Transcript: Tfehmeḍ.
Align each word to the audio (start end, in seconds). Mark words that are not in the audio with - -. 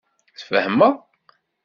Tfehmeḍ. 0.39 0.95